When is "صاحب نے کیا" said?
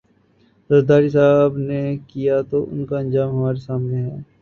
1.09-2.35